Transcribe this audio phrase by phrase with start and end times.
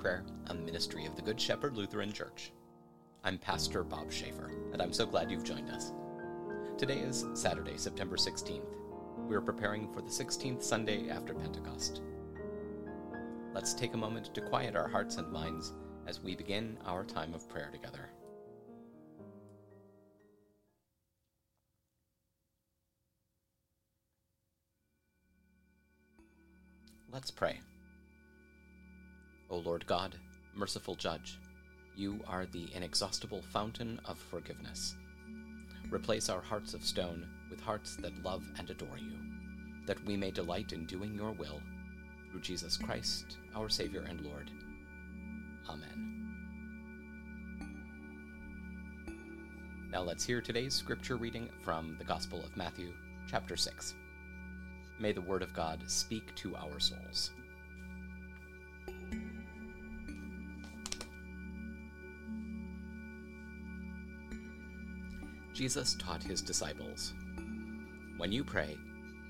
[0.00, 2.52] Prayer, a ministry of the Good Shepherd Lutheran Church.
[3.22, 5.92] I'm Pastor Bob Schaefer, and I'm so glad you've joined us.
[6.78, 8.64] Today is Saturday, September 16th.
[9.28, 12.00] We're preparing for the 16th Sunday after Pentecost.
[13.52, 15.74] Let's take a moment to quiet our hearts and minds
[16.06, 18.08] as we begin our time of prayer together.
[27.12, 27.60] Let's pray.
[29.50, 30.14] O Lord God,
[30.54, 31.36] merciful Judge,
[31.96, 34.94] you are the inexhaustible fountain of forgiveness.
[35.90, 39.18] Replace our hearts of stone with hearts that love and adore you,
[39.86, 41.60] that we may delight in doing your will,
[42.30, 44.52] through Jesus Christ, our Savior and Lord.
[45.68, 46.10] Amen.
[49.90, 52.92] Now let's hear today's scripture reading from the Gospel of Matthew,
[53.28, 53.94] chapter 6.
[55.00, 57.32] May the Word of God speak to our souls.
[65.60, 67.12] Jesus taught his disciples
[68.16, 68.78] When you pray,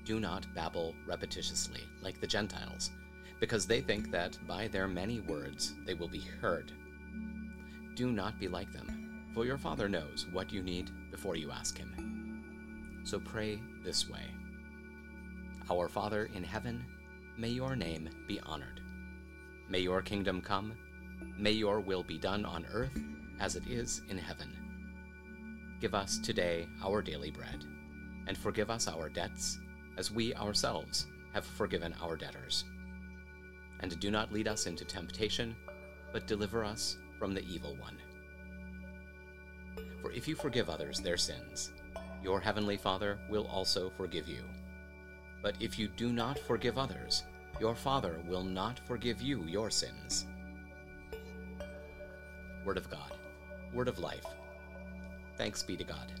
[0.05, 2.91] do not babble repetitiously like the Gentiles,
[3.41, 6.71] because they think that by their many words they will be heard.
[7.95, 11.77] Do not be like them, for your Father knows what you need before you ask
[11.77, 13.01] Him.
[13.03, 14.23] So pray this way
[15.69, 16.85] Our Father in heaven,
[17.37, 18.79] may your name be honored.
[19.67, 20.77] May your kingdom come.
[21.37, 22.97] May your will be done on earth
[23.41, 24.60] as it is in heaven.
[25.81, 27.65] Give us today our daily bread,
[28.27, 29.57] and forgive us our debts,
[29.97, 32.65] as we ourselves have forgiven our debtors.
[33.79, 35.55] And do not lead us into temptation,
[36.13, 37.97] but deliver us from the evil one.
[40.03, 41.71] For if you forgive others their sins,
[42.23, 44.43] your heavenly Father will also forgive you.
[45.41, 47.23] But if you do not forgive others,
[47.59, 50.27] your Father will not forgive you your sins.
[52.63, 53.13] Word of God,
[53.73, 54.27] Word of life
[55.37, 56.11] Thanks be to God.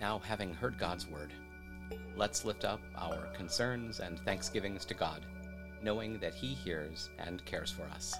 [0.00, 1.32] Now, having heard God's word,
[2.16, 5.24] let's lift up our concerns and thanksgivings to God,
[5.82, 8.14] knowing that He hears and cares for us.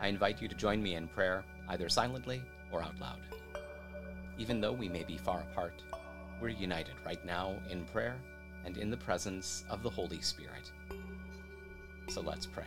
[0.00, 3.20] I invite you to join me in prayer, either silently or out loud.
[4.38, 5.82] Even though we may be far apart,
[6.40, 8.16] we're united right now in prayer
[8.64, 10.72] and in the presence of the Holy Spirit.
[12.08, 12.66] So let's pray.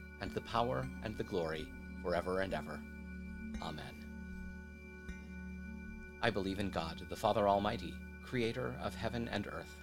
[0.21, 1.67] and the power and the glory
[2.01, 2.79] forever and ever.
[3.61, 4.05] Amen.
[6.21, 7.93] I believe in God, the Father Almighty,
[8.23, 9.75] creator of heaven and earth.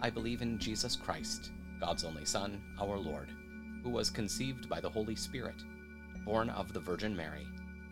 [0.00, 3.28] I believe in Jesus Christ, God's only Son, our Lord,
[3.82, 5.62] who was conceived by the Holy Spirit,
[6.24, 7.46] born of the Virgin Mary,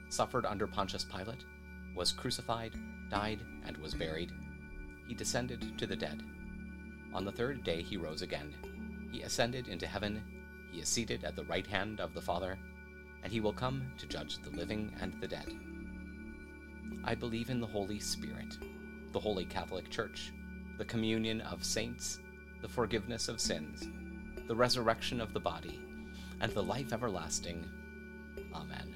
[0.09, 1.45] suffered under Pontius Pilate,
[1.95, 2.73] was crucified,
[3.11, 4.33] died, and was buried.
[5.07, 6.23] He descended to the dead.
[7.13, 8.55] On the third day he rose again.
[9.13, 10.23] He ascended into heaven
[10.73, 12.59] he is seated at the right hand of the Father,
[13.23, 15.55] and he will come to judge the living and the dead.
[17.05, 18.57] I believe in the Holy Spirit,
[19.13, 20.33] the Holy Catholic Church,
[20.79, 22.21] the communion of saints,
[22.63, 23.87] the forgiveness of sins,
[24.49, 25.79] the resurrection of the body,
[26.41, 27.69] and the life everlasting.
[28.55, 28.95] Amen.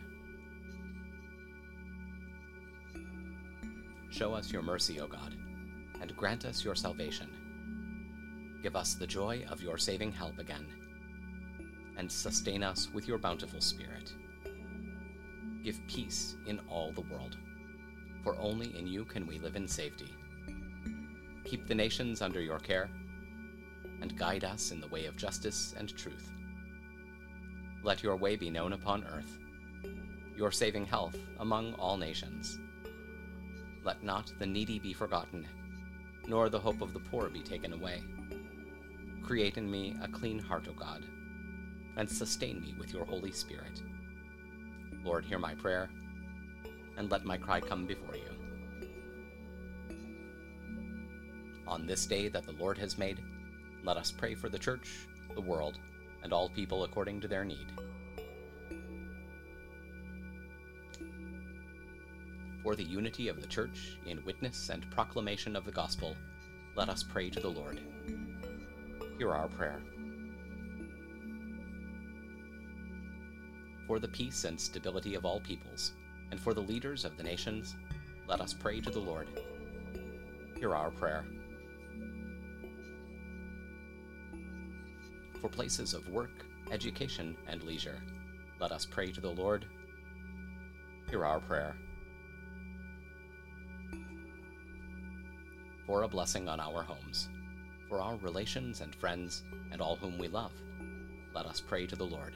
[4.11, 5.35] Show us your mercy, O God,
[6.01, 7.29] and grant us your salvation.
[8.63, 10.67] Give us the joy of your saving help again
[11.97, 14.13] and sustain us with your bountiful Spirit.
[15.63, 17.37] Give peace in all the world,
[18.23, 20.13] for only in you can we live in safety.
[21.45, 22.89] Keep the nations under your care,
[24.01, 26.31] and guide us in the way of justice and truth.
[27.83, 29.39] Let your way be known upon earth,
[30.37, 32.59] your saving health among all nations.
[33.85, 35.47] Let not the needy be forgotten,
[36.27, 38.03] nor the hope of the poor be taken away.
[39.23, 41.05] Create in me a clean heart, O God
[41.97, 43.83] and sustain me with your Holy Spirit.
[45.05, 45.89] Lord, hear my prayer,
[46.97, 48.23] and let my cry come before you.
[51.67, 53.21] On this day that the Lord has made,
[53.85, 55.79] let us pray for the Church, the world,
[56.23, 57.67] and all people according to their need.
[62.63, 66.17] For the unity of the Church in witness and proclamation of the gospel,
[66.75, 67.81] let us pray to the Lord.
[69.19, 69.81] Hear our prayer.
[73.87, 75.93] For the peace and stability of all peoples,
[76.33, 77.77] and for the leaders of the nations,
[78.27, 79.29] let us pray to the Lord.
[80.59, 81.25] Hear our prayer.
[85.41, 88.03] For places of work, education, and leisure,
[88.59, 89.67] let us pray to the Lord.
[91.09, 91.77] Hear our prayer.
[95.87, 97.29] For a blessing on our homes,
[97.89, 100.53] for our relations and friends, and all whom we love,
[101.33, 102.35] let us pray to the Lord.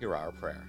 [0.00, 0.64] Hear our prayer.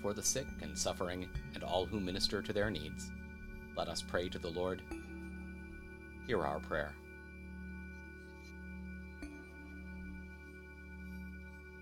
[0.00, 3.10] For the sick and suffering, and all who minister to their needs,
[3.76, 4.80] let us pray to the Lord.
[6.26, 6.94] Hear our prayer.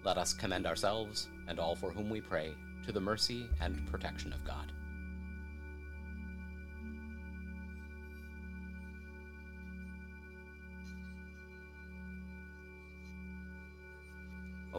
[0.02, 2.52] Let us commend ourselves and all for whom we pray
[2.84, 4.72] to the mercy and protection of God.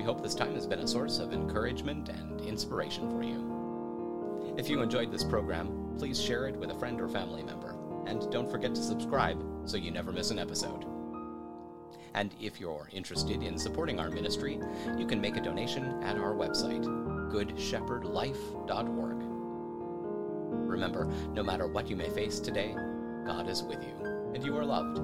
[0.00, 4.54] We hope this time has been a source of encouragement and inspiration for you.
[4.56, 7.76] If you enjoyed this program, please share it with a friend or family member,
[8.06, 10.86] and don't forget to subscribe so you never miss an episode.
[12.14, 14.58] And if you're interested in supporting our ministry,
[14.96, 16.86] you can make a donation at our website,
[17.30, 19.16] goodshepherdlife.org.
[20.66, 22.74] Remember, no matter what you may face today,
[23.26, 23.92] God is with you,
[24.32, 24.98] and you are loved.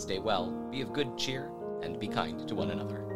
[0.00, 1.50] Stay well, be of good cheer,
[1.82, 3.15] and be kind to one another.